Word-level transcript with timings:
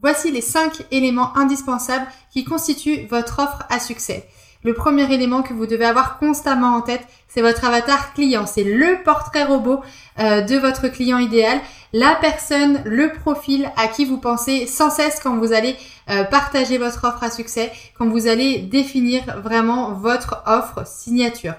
Voici 0.00 0.30
les 0.30 0.40
5 0.40 0.84
éléments 0.92 1.36
indispensables 1.36 2.06
qui 2.30 2.44
constituent 2.44 3.06
votre 3.08 3.40
offre 3.40 3.64
à 3.68 3.80
succès. 3.80 4.28
Le 4.62 4.74
premier 4.74 5.12
élément 5.12 5.42
que 5.42 5.54
vous 5.54 5.66
devez 5.66 5.84
avoir 5.84 6.18
constamment 6.18 6.76
en 6.76 6.82
tête, 6.82 7.06
c'est 7.28 7.42
votre 7.42 7.64
avatar 7.64 8.12
client. 8.14 8.46
C'est 8.46 8.64
le 8.64 9.02
portrait 9.02 9.44
robot 9.44 9.80
euh, 10.18 10.40
de 10.40 10.56
votre 10.56 10.88
client 10.88 11.18
idéal, 11.18 11.58
la 11.92 12.16
personne, 12.20 12.82
le 12.84 13.12
profil 13.12 13.70
à 13.76 13.88
qui 13.88 14.04
vous 14.04 14.18
pensez 14.18 14.66
sans 14.66 14.90
cesse 14.90 15.20
quand 15.22 15.36
vous 15.36 15.52
allez 15.52 15.76
euh, 16.10 16.24
partager 16.24 16.78
votre 16.78 17.04
offre 17.04 17.22
à 17.22 17.30
succès, 17.30 17.72
quand 17.96 18.08
vous 18.08 18.26
allez 18.26 18.58
définir 18.58 19.22
vraiment 19.42 19.92
votre 19.92 20.42
offre 20.46 20.86
signature. 20.86 21.54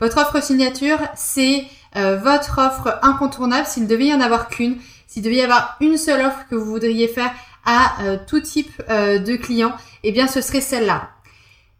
Votre 0.00 0.18
offre 0.18 0.42
signature, 0.42 0.98
c'est 1.16 1.64
euh, 1.96 2.16
votre 2.16 2.58
offre 2.58 2.98
incontournable 3.02 3.66
s'il 3.66 3.86
devait 3.86 4.06
y 4.06 4.14
en 4.14 4.20
avoir 4.20 4.48
qu'une, 4.48 4.76
s'il 5.06 5.22
devait 5.22 5.36
y 5.36 5.42
avoir 5.42 5.76
une 5.80 5.96
seule 5.96 6.24
offre 6.24 6.46
que 6.50 6.54
vous 6.54 6.66
voudriez 6.66 7.08
faire 7.08 7.32
à 7.64 8.02
euh, 8.02 8.16
tout 8.26 8.40
type 8.40 8.70
euh, 8.88 9.18
de 9.18 9.36
client, 9.36 9.72
eh 10.04 10.12
bien 10.12 10.26
ce 10.26 10.40
serait 10.40 10.60
celle-là. 10.60 11.10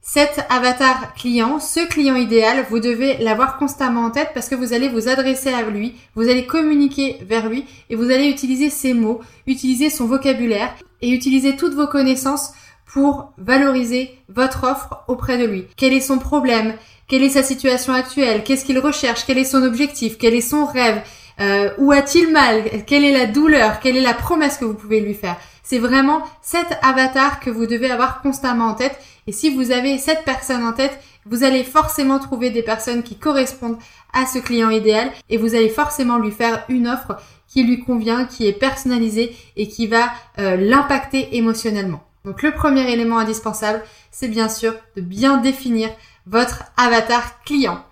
Cet 0.01 0.41
avatar 0.49 1.13
client, 1.15 1.59
ce 1.59 1.87
client 1.87 2.15
idéal, 2.15 2.65
vous 2.71 2.81
devez 2.81 3.19
l'avoir 3.19 3.59
constamment 3.59 4.07
en 4.07 4.11
tête 4.11 4.31
parce 4.33 4.49
que 4.49 4.55
vous 4.55 4.73
allez 4.73 4.89
vous 4.89 5.09
adresser 5.09 5.51
à 5.51 5.63
lui, 5.63 5.97
vous 6.15 6.31
allez 6.31 6.47
communiquer 6.47 7.19
vers 7.23 7.49
lui 7.49 7.67
et 7.91 7.95
vous 7.95 8.11
allez 8.11 8.29
utiliser 8.29 8.71
ses 8.71 8.95
mots, 8.95 9.21
utiliser 9.47 9.91
son 9.91 10.07
vocabulaire 10.07 10.75
et 11.03 11.11
utiliser 11.11 11.57
toutes 11.57 11.75
vos 11.75 11.89
connaissances 11.89 12.53
pour 12.87 13.33
valoriser 13.37 14.19
votre 14.31 14.65
offre 14.65 15.05
auprès 15.09 15.37
de 15.37 15.45
lui. 15.45 15.67
Quel 15.77 15.93
est 15.93 16.01
son 16.01 16.19
problème? 16.19 16.73
Quelle 17.07 17.23
est 17.23 17.29
sa 17.29 17.43
situation 17.43 17.93
actuelle? 17.93 18.45
Qu'est-ce 18.45 18.65
qu'il 18.65 18.79
recherche? 18.79 19.25
Quel 19.27 19.37
est 19.39 19.45
son 19.45 19.63
objectif? 19.63 20.17
Quel 20.19 20.35
est 20.35 20.41
son 20.41 20.65
rêve? 20.65 21.03
Euh, 21.41 21.71
Où 21.79 21.93
a-t-il 21.93 22.33
mal? 22.33 22.85
Quelle 22.87 23.05
est 23.05 23.13
la 23.13 23.27
douleur? 23.27 23.81
Quelle 23.81 23.97
est 23.97 24.03
la 24.03 24.15
promesse 24.15 24.57
que 24.57 24.65
vous 24.65 24.75
pouvez 24.75 25.01
lui 25.01 25.15
faire? 25.15 25.37
C'est 25.69 25.79
vraiment 25.79 26.23
cet 26.41 26.79
avatar 26.81 27.41
que 27.41 27.51
vous 27.51 27.67
devez 27.67 27.91
avoir 27.91 28.23
constamment 28.23 28.69
en 28.69 28.75
tête. 28.75 28.99
Et 29.27 29.33
si 29.33 29.55
vous 29.55 29.71
avez 29.71 29.99
cette 29.99 30.25
personne 30.25 30.65
en 30.65 30.73
tête, 30.73 30.99
vous 31.27 31.45
allez 31.45 31.63
forcément 31.63 32.19
trouver 32.19 32.49
des 32.49 32.63
personnes 32.63 33.03
qui 33.03 33.19
correspondent 33.19 33.77
à 34.15 34.25
ce 34.25 34.39
client 34.39 34.71
idéal 34.71 35.11
et 35.29 35.37
vous 35.37 35.55
allez 35.55 35.69
forcément 35.69 36.17
lui 36.17 36.31
faire 36.31 36.65
une 36.71 36.89
offre 36.89 37.19
qui 37.47 37.65
lui 37.65 37.81
convient, 37.81 38.25
qui 38.25 38.47
est 38.47 38.55
personnalisée 38.55 39.37
et 39.57 39.69
qui 39.69 39.87
va 39.87 40.07
euh, 40.39 40.57
l'impacter 40.57 41.37
émotionnellement. 41.37 42.03
Donc 42.25 42.43
le 42.43 42.53
premier 42.53 42.91
élément 42.91 43.19
indispensable, 43.19 43.83
c'est 44.11 44.29
bien 44.29 44.49
sûr 44.49 44.73
de 44.97 45.03
bien 45.03 45.37
définir 45.37 45.91
votre 46.27 46.65
avatar 46.79 47.43
client. 47.43 47.85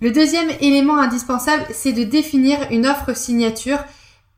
Le 0.00 0.12
deuxième 0.12 0.50
élément 0.60 0.98
indispensable, 0.98 1.64
c'est 1.72 1.92
de 1.92 2.04
définir 2.04 2.58
une 2.70 2.86
offre 2.86 3.16
signature 3.16 3.78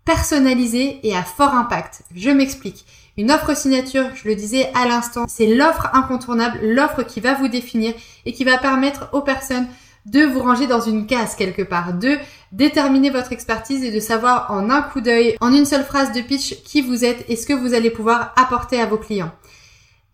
personnalisée 0.08 1.00
et 1.02 1.14
à 1.14 1.22
fort 1.22 1.54
impact. 1.54 2.00
Je 2.14 2.30
m'explique. 2.30 2.86
Une 3.18 3.30
offre 3.30 3.54
signature, 3.54 4.06
je 4.14 4.26
le 4.26 4.34
disais 4.34 4.70
à 4.74 4.88
l'instant, 4.88 5.26
c'est 5.28 5.54
l'offre 5.54 5.90
incontournable, 5.92 6.60
l'offre 6.62 7.02
qui 7.02 7.20
va 7.20 7.34
vous 7.34 7.48
définir 7.48 7.92
et 8.24 8.32
qui 8.32 8.42
va 8.44 8.56
permettre 8.56 9.10
aux 9.12 9.20
personnes 9.20 9.66
de 10.06 10.24
vous 10.24 10.40
ranger 10.40 10.66
dans 10.66 10.80
une 10.80 11.06
case 11.06 11.34
quelque 11.34 11.60
part, 11.60 11.92
de 11.92 12.16
déterminer 12.52 13.10
votre 13.10 13.34
expertise 13.34 13.84
et 13.84 13.90
de 13.90 14.00
savoir 14.00 14.50
en 14.50 14.70
un 14.70 14.80
coup 14.80 15.02
d'œil, 15.02 15.36
en 15.42 15.52
une 15.52 15.66
seule 15.66 15.84
phrase 15.84 16.12
de 16.12 16.22
pitch, 16.22 16.62
qui 16.62 16.80
vous 16.80 17.04
êtes 17.04 17.26
et 17.28 17.36
ce 17.36 17.44
que 17.44 17.52
vous 17.52 17.74
allez 17.74 17.90
pouvoir 17.90 18.32
apporter 18.36 18.80
à 18.80 18.86
vos 18.86 18.96
clients. 18.96 19.32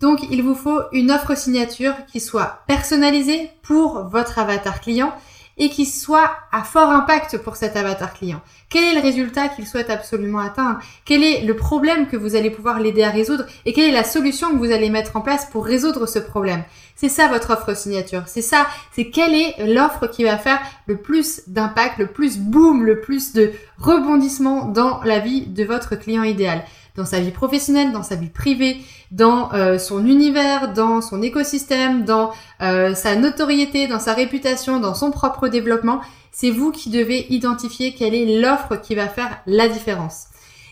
Donc, 0.00 0.26
il 0.28 0.42
vous 0.42 0.56
faut 0.56 0.80
une 0.90 1.12
offre 1.12 1.36
signature 1.36 1.94
qui 2.08 2.18
soit 2.18 2.64
personnalisée 2.66 3.48
pour 3.62 4.08
votre 4.08 4.40
avatar 4.40 4.80
client 4.80 5.14
et 5.56 5.68
qui 5.68 5.86
soit 5.86 6.30
à 6.52 6.62
fort 6.62 6.90
impact 6.90 7.38
pour 7.38 7.56
cet 7.56 7.76
avatar 7.76 8.12
client. 8.14 8.40
Quel 8.68 8.84
est 8.84 8.94
le 8.94 9.00
résultat 9.00 9.48
qu'il 9.48 9.66
souhaite 9.66 9.90
absolument 9.90 10.40
atteindre? 10.40 10.78
Quel 11.04 11.22
est 11.22 11.42
le 11.42 11.54
problème 11.54 12.08
que 12.08 12.16
vous 12.16 12.34
allez 12.34 12.50
pouvoir 12.50 12.80
l'aider 12.80 13.04
à 13.04 13.10
résoudre? 13.10 13.46
Et 13.64 13.72
quelle 13.72 13.88
est 13.88 13.92
la 13.92 14.04
solution 14.04 14.50
que 14.50 14.56
vous 14.56 14.72
allez 14.72 14.90
mettre 14.90 15.16
en 15.16 15.20
place 15.20 15.46
pour 15.46 15.64
résoudre 15.64 16.06
ce 16.06 16.18
problème? 16.18 16.64
C'est 16.96 17.08
ça 17.08 17.28
votre 17.28 17.52
offre 17.52 17.76
signature. 17.76 18.22
C'est 18.26 18.42
ça, 18.42 18.66
c'est 18.92 19.10
quelle 19.10 19.34
est 19.34 19.66
l'offre 19.66 20.06
qui 20.06 20.24
va 20.24 20.38
faire 20.38 20.60
le 20.86 20.96
plus 20.96 21.42
d'impact, 21.46 21.98
le 21.98 22.06
plus 22.06 22.38
boom, 22.38 22.84
le 22.84 23.00
plus 23.00 23.32
de 23.32 23.52
rebondissement 23.78 24.66
dans 24.66 25.02
la 25.02 25.18
vie 25.18 25.46
de 25.46 25.64
votre 25.64 25.96
client 25.96 26.22
idéal 26.22 26.64
dans 26.96 27.04
sa 27.04 27.20
vie 27.20 27.32
professionnelle, 27.32 27.92
dans 27.92 28.02
sa 28.02 28.14
vie 28.14 28.28
privée, 28.28 28.78
dans 29.10 29.52
euh, 29.52 29.78
son 29.78 30.06
univers, 30.06 30.72
dans 30.72 31.00
son 31.00 31.22
écosystème, 31.22 32.04
dans 32.04 32.30
euh, 32.62 32.94
sa 32.94 33.16
notoriété, 33.16 33.88
dans 33.88 33.98
sa 33.98 34.14
réputation, 34.14 34.78
dans 34.78 34.94
son 34.94 35.10
propre 35.10 35.48
développement. 35.48 36.00
C'est 36.30 36.50
vous 36.50 36.70
qui 36.70 36.90
devez 36.90 37.26
identifier 37.32 37.94
quelle 37.94 38.14
est 38.14 38.40
l'offre 38.40 38.76
qui 38.76 38.94
va 38.94 39.08
faire 39.08 39.38
la 39.46 39.68
différence. 39.68 40.26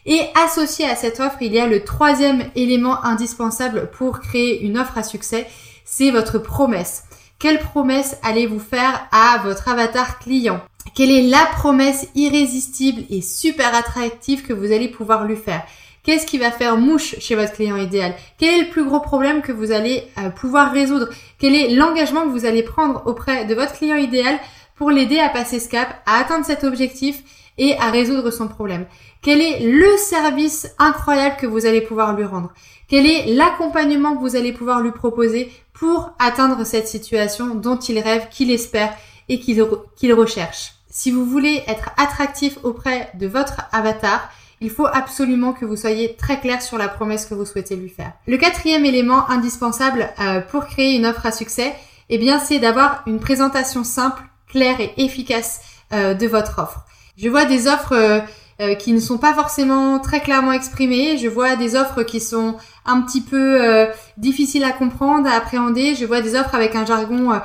Et 0.07 0.21
associé 0.45 0.85
à 0.87 0.97
cette 0.97 1.21
offre, 1.21 1.39
il 1.41 1.53
y 1.53 1.61
a 1.61 1.67
le 1.67 1.85
troisième 1.85 2.45
élément 2.57 3.05
indispensable 3.05 3.91
pour 3.91 4.21
créer 4.21 4.63
une 4.63 4.79
offre 4.79 4.99
à 4.99 5.03
succès, 5.05 5.47
c'est 5.85 6.11
votre 6.11 6.39
promesse. 6.39 7.05
Quelle 7.39 7.59
promesse 7.59 8.17
allez-vous 8.23 8.61
faire 8.61 9.09
à 9.13 9.41
votre 9.45 9.69
avatar 9.69 10.19
client? 10.19 10.61
Quelle 10.95 11.11
est 11.11 11.29
la 11.29 11.47
promesse 11.53 12.07
irrésistible 12.15 13.03
et 13.11 13.23
super 13.23 13.75
attractive 13.75 14.43
que 14.43 14.53
vous 14.53 14.73
allez 14.73 14.89
pouvoir 14.89 15.25
lui 15.25 15.37
faire? 15.37 15.65
Qu'est-ce 16.05 16.27
qui 16.27 16.39
va 16.39 16.51
faire 16.51 16.77
mouche 16.77 17.15
chez 17.21 17.37
votre 17.37 17.53
client 17.53 17.77
idéal? 17.77 18.15
Quel 18.37 18.55
est 18.55 18.65
le 18.65 18.71
plus 18.71 18.85
gros 18.85 18.99
problème 18.99 19.41
que 19.41 19.53
vous 19.53 19.71
allez 19.71 20.03
euh, 20.19 20.31
pouvoir 20.31 20.73
résoudre? 20.73 21.09
Quel 21.39 21.55
est 21.55 21.69
l'engagement 21.69 22.23
que 22.23 22.31
vous 22.31 22.45
allez 22.45 22.65
prendre 22.65 23.03
auprès 23.07 23.45
de 23.45 23.55
votre 23.55 23.75
client 23.75 23.95
idéal 23.95 24.41
pour 24.75 24.91
l'aider 24.91 25.21
à 25.21 25.29
passer 25.29 25.61
ce 25.61 25.69
cap, 25.69 26.03
à 26.07 26.19
atteindre 26.19 26.45
cet 26.45 26.65
objectif 26.65 27.23
et 27.57 27.77
à 27.79 27.93
résoudre 27.93 28.33
son 28.33 28.49
problème? 28.49 28.87
Quel 29.23 29.41
est 29.41 29.61
le 29.61 29.97
service 29.97 30.75
incroyable 30.81 31.37
que 31.37 31.47
vous 31.47 31.67
allez 31.67 31.81
pouvoir 31.81 32.17
lui 32.17 32.25
rendre? 32.25 32.53
Quel 32.89 33.07
est 33.07 33.27
l'accompagnement 33.37 34.17
que 34.17 34.21
vous 34.23 34.35
allez 34.35 34.53
pouvoir 34.53 34.81
lui 34.81 34.91
proposer 34.91 35.53
pour 35.73 36.11
atteindre 36.19 36.65
cette 36.67 36.89
situation 36.89 37.55
dont 37.55 37.79
il 37.79 38.01
rêve, 38.01 38.29
qu'il 38.29 38.51
espère 38.51 38.93
et 39.29 39.39
qu'il 39.39 40.15
recherche? 40.15 40.73
Si 40.91 41.13
vous 41.13 41.25
voulez 41.25 41.63
être 41.69 41.91
attractif 41.97 42.59
auprès 42.65 43.11
de 43.15 43.29
votre 43.29 43.63
avatar, 43.71 44.29
il 44.63 44.71
faut 44.71 44.87
absolument 44.87 45.53
que 45.53 45.65
vous 45.65 45.77
soyez 45.77 46.15
très 46.15 46.41
clair 46.41 46.63
sur 46.63 46.79
la 46.79 46.89
promesse 46.89 47.27
que 47.27 47.35
vous 47.35 47.45
souhaitez 47.45 47.77
lui 47.77 47.89
faire. 47.89 48.13
Le 48.27 48.37
quatrième 48.37 48.85
élément 48.85 49.29
indispensable 49.29 50.09
euh, 50.21 50.41
pour 50.41 50.67
créer 50.67 50.97
une 50.97 51.05
offre 51.05 51.27
à 51.27 51.33
succès, 51.33 51.75
eh 52.09 52.19
bien, 52.19 52.39
c'est 52.39 52.61
d'avoir 52.61 53.03
une 53.07 53.19
présentation 53.19 53.85
simple, 53.85 54.23
claire 54.49 54.81
et 54.81 54.93
efficace 54.99 55.61
euh, 55.93 56.15
de 56.15 56.27
votre 56.27 56.61
offre. 56.61 56.85
Je 57.17 57.29
vois 57.29 57.45
des 57.45 57.67
offres 57.67 57.95
euh, 57.95 58.75
qui 58.77 58.93
ne 58.93 59.01
sont 59.01 59.19
pas 59.19 59.35
forcément 59.35 59.99
très 59.99 60.21
clairement 60.21 60.53
exprimées. 60.53 61.19
Je 61.19 61.27
vois 61.27 61.57
des 61.57 61.75
offres 61.75 62.05
qui 62.05 62.21
sont 62.21 62.57
un 62.87 63.01
petit 63.01 63.21
peu 63.21 63.89
difficiles 64.19 64.63
à 64.63 64.71
comprendre, 64.71 65.29
à 65.29 65.33
appréhender. 65.33 65.97
Je 65.97 66.05
vois 66.05 66.21
des 66.21 66.37
offres 66.37 66.55
avec 66.55 66.77
un 66.77 66.87
jargon 66.87 67.41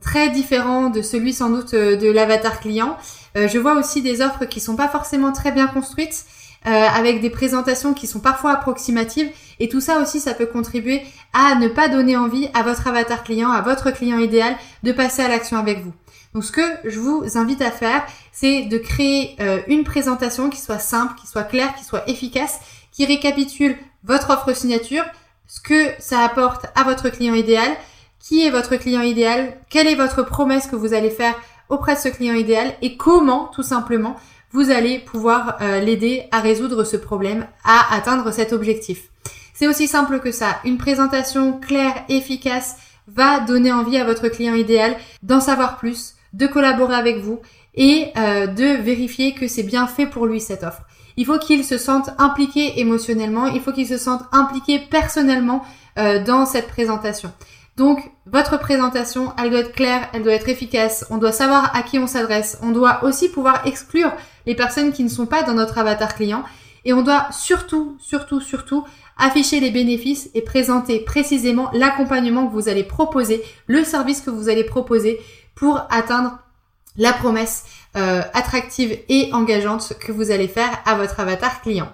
très 0.00 0.30
différent 0.30 0.88
de 0.88 1.02
celui 1.02 1.34
sans 1.34 1.50
doute 1.50 1.74
de 1.74 2.10
l'avatar 2.10 2.60
client. 2.60 2.96
Je 3.34 3.58
vois 3.58 3.74
aussi 3.74 4.02
des 4.02 4.20
offres 4.20 4.44
qui 4.44 4.60
sont 4.60 4.76
pas 4.76 4.88
forcément 4.88 5.32
très 5.32 5.52
bien 5.52 5.66
construites. 5.66 6.24
avec 6.64 7.20
des 7.20 7.30
présentations 7.30 7.92
qui 7.92 8.06
sont 8.06 8.20
parfois 8.20 8.52
approximatives 8.52 9.30
et 9.58 9.68
tout 9.68 9.80
ça 9.80 10.00
aussi 10.00 10.20
ça 10.20 10.32
peut 10.32 10.46
contribuer 10.46 11.02
à 11.32 11.56
ne 11.56 11.66
pas 11.66 11.88
donner 11.88 12.16
envie 12.16 12.48
à 12.54 12.62
votre 12.62 12.86
avatar 12.86 13.24
client, 13.24 13.50
à 13.50 13.62
votre 13.62 13.90
client 13.90 14.18
idéal 14.18 14.54
de 14.84 14.92
passer 14.92 15.22
à 15.22 15.28
l'action 15.28 15.56
avec 15.56 15.82
vous. 15.82 15.92
Donc 16.34 16.44
ce 16.44 16.52
que 16.52 16.62
je 16.84 16.98
vous 16.98 17.24
invite 17.34 17.60
à 17.60 17.70
faire, 17.70 18.06
c'est 18.32 18.62
de 18.62 18.78
créer 18.78 19.36
euh, 19.40 19.60
une 19.66 19.84
présentation 19.84 20.48
qui 20.48 20.60
soit 20.60 20.78
simple, 20.78 21.14
qui 21.20 21.26
soit 21.26 21.42
claire, 21.42 21.74
qui 21.74 21.84
soit 21.84 22.08
efficace, 22.08 22.60
qui 22.90 23.04
récapitule 23.04 23.76
votre 24.04 24.30
offre 24.30 24.54
signature, 24.54 25.04
ce 25.46 25.60
que 25.60 25.90
ça 25.98 26.20
apporte 26.20 26.66
à 26.74 26.84
votre 26.84 27.10
client 27.10 27.34
idéal, 27.34 27.70
qui 28.18 28.46
est 28.46 28.50
votre 28.50 28.76
client 28.76 29.02
idéal, 29.02 29.58
quelle 29.68 29.86
est 29.86 29.94
votre 29.94 30.22
promesse 30.22 30.66
que 30.66 30.76
vous 30.76 30.94
allez 30.94 31.10
faire 31.10 31.34
auprès 31.72 31.94
de 31.94 32.00
ce 32.00 32.08
client 32.08 32.34
idéal 32.34 32.74
et 32.82 32.96
comment 32.96 33.50
tout 33.52 33.62
simplement 33.62 34.16
vous 34.52 34.70
allez 34.70 34.98
pouvoir 34.98 35.56
euh, 35.60 35.80
l'aider 35.80 36.24
à 36.30 36.40
résoudre 36.40 36.84
ce 36.84 36.96
problème, 36.96 37.46
à 37.64 37.94
atteindre 37.94 38.30
cet 38.30 38.52
objectif. 38.52 39.08
C'est 39.54 39.66
aussi 39.66 39.88
simple 39.88 40.20
que 40.20 40.30
ça. 40.30 40.58
Une 40.64 40.78
présentation 40.78 41.58
claire, 41.58 42.04
efficace, 42.08 42.76
va 43.08 43.40
donner 43.40 43.72
envie 43.72 43.96
à 43.96 44.04
votre 44.04 44.28
client 44.28 44.54
idéal 44.54 44.96
d'en 45.22 45.40
savoir 45.40 45.78
plus, 45.78 46.14
de 46.32 46.46
collaborer 46.46 46.94
avec 46.94 47.18
vous 47.18 47.40
et 47.74 48.08
euh, 48.16 48.46
de 48.46 48.82
vérifier 48.82 49.34
que 49.34 49.48
c'est 49.48 49.62
bien 49.62 49.86
fait 49.86 50.06
pour 50.06 50.26
lui 50.26 50.40
cette 50.40 50.62
offre. 50.62 50.82
Il 51.16 51.26
faut 51.26 51.38
qu'ils 51.38 51.64
se 51.64 51.78
sentent 51.78 52.10
impliqués 52.18 52.80
émotionnellement, 52.80 53.46
il 53.46 53.60
faut 53.60 53.72
qu'ils 53.72 53.86
se 53.86 53.98
sentent 53.98 54.24
impliqués 54.32 54.78
personnellement 54.78 55.62
euh, 55.98 56.22
dans 56.24 56.46
cette 56.46 56.68
présentation. 56.68 57.32
Donc, 57.76 58.10
votre 58.26 58.58
présentation, 58.58 59.32
elle 59.38 59.50
doit 59.50 59.60
être 59.60 59.72
claire, 59.72 60.08
elle 60.12 60.22
doit 60.22 60.34
être 60.34 60.48
efficace, 60.48 61.06
on 61.10 61.16
doit 61.16 61.32
savoir 61.32 61.74
à 61.74 61.82
qui 61.82 61.98
on 61.98 62.06
s'adresse, 62.06 62.58
on 62.62 62.70
doit 62.70 63.02
aussi 63.02 63.30
pouvoir 63.30 63.66
exclure 63.66 64.12
les 64.46 64.54
personnes 64.54 64.92
qui 64.92 65.04
ne 65.04 65.08
sont 65.08 65.26
pas 65.26 65.42
dans 65.42 65.54
notre 65.54 65.78
avatar 65.78 66.14
client. 66.14 66.44
Et 66.84 66.92
on 66.92 67.02
doit 67.02 67.28
surtout, 67.30 67.96
surtout, 68.00 68.40
surtout 68.40 68.84
afficher 69.16 69.60
les 69.60 69.70
bénéfices 69.70 70.30
et 70.34 70.42
présenter 70.42 71.00
précisément 71.00 71.70
l'accompagnement 71.72 72.46
que 72.46 72.52
vous 72.52 72.68
allez 72.68 72.84
proposer, 72.84 73.42
le 73.66 73.84
service 73.84 74.20
que 74.20 74.30
vous 74.30 74.48
allez 74.48 74.64
proposer 74.64 75.20
pour 75.54 75.80
atteindre 75.90 76.38
la 76.96 77.12
promesse 77.12 77.64
euh, 77.96 78.22
attractive 78.34 78.98
et 79.08 79.30
engageante 79.32 79.94
que 80.00 80.12
vous 80.12 80.30
allez 80.30 80.48
faire 80.48 80.70
à 80.84 80.94
votre 80.94 81.20
avatar 81.20 81.62
client. 81.62 81.92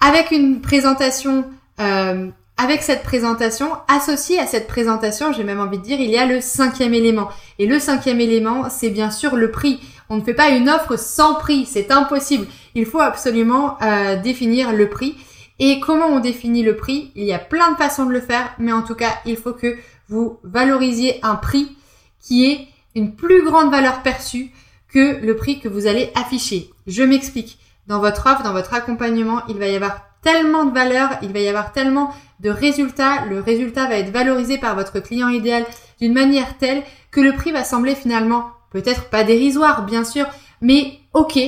Avec 0.00 0.30
une 0.30 0.60
présentation 0.60 1.44
euh, 1.80 2.28
avec 2.62 2.82
cette 2.82 3.02
présentation, 3.02 3.70
associée 3.88 4.38
à 4.38 4.46
cette 4.46 4.66
présentation, 4.66 5.32
j'ai 5.32 5.44
même 5.44 5.60
envie 5.60 5.78
de 5.78 5.82
dire, 5.82 5.98
il 5.98 6.10
y 6.10 6.18
a 6.18 6.26
le 6.26 6.42
cinquième 6.42 6.92
élément. 6.92 7.30
Et 7.58 7.66
le 7.66 7.78
cinquième 7.78 8.20
élément, 8.20 8.68
c'est 8.68 8.90
bien 8.90 9.10
sûr 9.10 9.34
le 9.34 9.50
prix. 9.50 9.80
On 10.10 10.18
ne 10.18 10.22
fait 10.22 10.34
pas 10.34 10.50
une 10.50 10.68
offre 10.68 10.98
sans 10.98 11.36
prix, 11.36 11.64
c'est 11.64 11.90
impossible. 11.90 12.46
Il 12.74 12.84
faut 12.84 13.00
absolument 13.00 13.78
euh, 13.80 14.16
définir 14.16 14.74
le 14.74 14.90
prix. 14.90 15.16
Et 15.58 15.80
comment 15.80 16.08
on 16.08 16.20
définit 16.20 16.62
le 16.62 16.76
prix? 16.76 17.12
Il 17.14 17.24
y 17.24 17.32
a 17.32 17.38
plein 17.38 17.72
de 17.72 17.76
façons 17.78 18.04
de 18.04 18.12
le 18.12 18.20
faire, 18.20 18.54
mais 18.58 18.72
en 18.72 18.82
tout 18.82 18.94
cas, 18.94 19.14
il 19.24 19.38
faut 19.38 19.54
que 19.54 19.78
vous 20.10 20.38
valorisiez 20.42 21.18
un 21.22 21.36
prix 21.36 21.74
qui 22.20 22.44
ait 22.44 22.68
une 22.94 23.14
plus 23.16 23.42
grande 23.42 23.70
valeur 23.70 24.02
perçue 24.02 24.50
que 24.92 25.24
le 25.24 25.34
prix 25.34 25.60
que 25.60 25.68
vous 25.68 25.86
allez 25.86 26.12
afficher. 26.14 26.70
Je 26.86 27.04
m'explique. 27.04 27.58
Dans 27.86 28.00
votre 28.00 28.26
offre, 28.26 28.42
dans 28.42 28.52
votre 28.52 28.74
accompagnement, 28.74 29.40
il 29.48 29.56
va 29.56 29.66
y 29.68 29.76
avoir 29.76 30.09
tellement 30.22 30.64
de 30.64 30.72
valeur, 30.74 31.10
il 31.22 31.32
va 31.32 31.40
y 31.40 31.48
avoir 31.48 31.72
tellement 31.72 32.14
de 32.40 32.50
résultats, 32.50 33.24
le 33.26 33.40
résultat 33.40 33.86
va 33.86 33.98
être 33.98 34.12
valorisé 34.12 34.58
par 34.58 34.74
votre 34.74 35.00
client 35.00 35.28
idéal 35.28 35.64
d'une 36.00 36.14
manière 36.14 36.56
telle 36.58 36.82
que 37.10 37.20
le 37.20 37.34
prix 37.34 37.52
va 37.52 37.64
sembler 37.64 37.94
finalement 37.94 38.50
peut-être 38.70 39.10
pas 39.10 39.24
dérisoire 39.24 39.84
bien 39.84 40.04
sûr, 40.04 40.26
mais 40.60 41.00
ok 41.12 41.38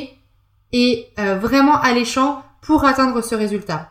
et 0.72 1.08
euh, 1.18 1.38
vraiment 1.38 1.78
alléchant 1.80 2.42
pour 2.60 2.84
atteindre 2.84 3.20
ce 3.22 3.34
résultat. 3.34 3.90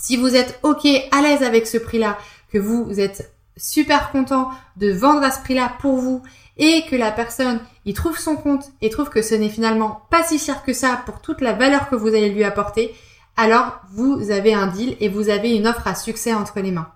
Si 0.00 0.16
vous 0.16 0.34
êtes 0.34 0.58
ok, 0.62 0.86
à 1.10 1.22
l'aise 1.22 1.42
avec 1.42 1.66
ce 1.66 1.78
prix-là, 1.78 2.18
que 2.52 2.58
vous 2.58 3.00
êtes 3.00 3.32
super 3.56 4.10
content 4.10 4.50
de 4.76 4.92
vendre 4.92 5.22
à 5.22 5.30
ce 5.30 5.40
prix-là 5.40 5.72
pour 5.80 5.96
vous 5.96 6.22
et 6.56 6.84
que 6.86 6.96
la 6.96 7.10
personne 7.10 7.60
y 7.84 7.94
trouve 7.94 8.18
son 8.18 8.36
compte 8.36 8.70
et 8.80 8.90
trouve 8.90 9.08
que 9.08 9.22
ce 9.22 9.34
n'est 9.34 9.48
finalement 9.48 10.02
pas 10.10 10.22
si 10.22 10.38
cher 10.38 10.62
que 10.64 10.72
ça 10.72 11.02
pour 11.06 11.20
toute 11.20 11.40
la 11.40 11.52
valeur 11.52 11.88
que 11.88 11.96
vous 11.96 12.08
allez 12.08 12.30
lui 12.30 12.44
apporter, 12.44 12.94
alors 13.36 13.80
vous 13.92 14.30
avez 14.30 14.54
un 14.54 14.66
deal 14.66 14.96
et 15.00 15.08
vous 15.08 15.28
avez 15.28 15.54
une 15.56 15.66
offre 15.66 15.86
à 15.86 15.94
succès 15.94 16.34
entre 16.34 16.60
les 16.60 16.70
mains. 16.70 16.92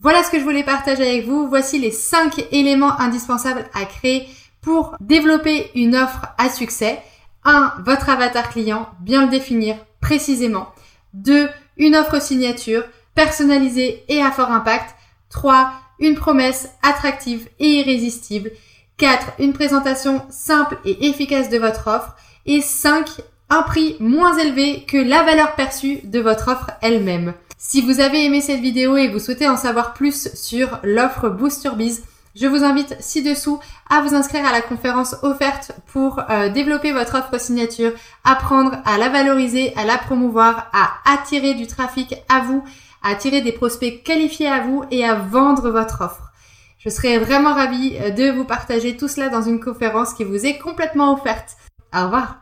Voilà 0.00 0.22
ce 0.22 0.30
que 0.30 0.38
je 0.38 0.44
voulais 0.44 0.62
partager 0.62 1.08
avec 1.08 1.26
vous. 1.26 1.48
Voici 1.48 1.78
les 1.78 1.90
5 1.90 2.46
éléments 2.52 3.00
indispensables 3.00 3.68
à 3.74 3.84
créer 3.84 4.28
pour 4.60 4.96
développer 5.00 5.70
une 5.74 5.96
offre 5.96 6.26
à 6.38 6.48
succès. 6.50 7.00
1. 7.44 7.74
Votre 7.84 8.10
avatar 8.10 8.50
client, 8.50 8.88
bien 9.00 9.22
le 9.24 9.30
définir 9.30 9.76
précisément. 10.00 10.68
2. 11.14 11.48
Une 11.78 11.96
offre 11.96 12.20
signature 12.20 12.84
personnalisée 13.14 14.04
et 14.08 14.22
à 14.22 14.30
fort 14.30 14.52
impact. 14.52 14.94
3. 15.30 15.72
Une 15.98 16.14
promesse 16.14 16.68
attractive 16.82 17.48
et 17.58 17.80
irrésistible. 17.80 18.52
4. 18.98 19.32
Une 19.40 19.52
présentation 19.52 20.24
simple 20.30 20.78
et 20.84 21.08
efficace 21.08 21.48
de 21.48 21.58
votre 21.58 21.88
offre. 21.88 22.14
Et 22.46 22.60
5 22.60 23.08
un 23.50 23.62
prix 23.62 23.96
moins 24.00 24.36
élevé 24.36 24.84
que 24.86 24.96
la 24.96 25.22
valeur 25.22 25.54
perçue 25.54 26.00
de 26.04 26.20
votre 26.20 26.48
offre 26.48 26.70
elle-même. 26.82 27.34
Si 27.56 27.80
vous 27.80 28.00
avez 28.00 28.24
aimé 28.24 28.40
cette 28.40 28.60
vidéo 28.60 28.96
et 28.96 29.08
vous 29.08 29.18
souhaitez 29.18 29.48
en 29.48 29.56
savoir 29.56 29.94
plus 29.94 30.32
sur 30.34 30.78
l'offre 30.82 31.28
Booster 31.28 31.70
Biz, 31.76 32.04
je 32.36 32.46
vous 32.46 32.62
invite 32.62 32.94
ci-dessous 33.00 33.58
à 33.90 34.00
vous 34.00 34.14
inscrire 34.14 34.46
à 34.46 34.52
la 34.52 34.60
conférence 34.60 35.16
offerte 35.22 35.72
pour 35.92 36.20
euh, 36.30 36.50
développer 36.50 36.92
votre 36.92 37.16
offre 37.16 37.40
signature, 37.40 37.92
apprendre 38.22 38.76
à 38.84 38.96
la 38.98 39.08
valoriser, 39.08 39.74
à 39.76 39.84
la 39.84 39.98
promouvoir, 39.98 40.70
à 40.72 41.12
attirer 41.12 41.54
du 41.54 41.66
trafic 41.66 42.14
à 42.28 42.40
vous, 42.40 42.62
à 43.02 43.10
attirer 43.10 43.40
des 43.40 43.52
prospects 43.52 44.02
qualifiés 44.04 44.46
à 44.48 44.60
vous 44.60 44.84
et 44.90 45.04
à 45.04 45.14
vendre 45.14 45.70
votre 45.70 46.02
offre. 46.02 46.30
Je 46.78 46.90
serais 46.90 47.18
vraiment 47.18 47.54
ravie 47.54 47.96
euh, 48.00 48.10
de 48.10 48.30
vous 48.30 48.44
partager 48.44 48.96
tout 48.96 49.08
cela 49.08 49.30
dans 49.30 49.42
une 49.42 49.58
conférence 49.58 50.14
qui 50.14 50.22
vous 50.22 50.46
est 50.46 50.58
complètement 50.58 51.14
offerte. 51.14 51.56
Au 51.92 52.04
revoir 52.04 52.36